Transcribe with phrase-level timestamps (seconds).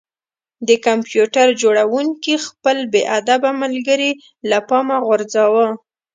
[0.67, 4.11] د کمپیوټر جوړونکي خپل بې ادبه ملګری
[4.49, 5.67] له پامه وغورځاوه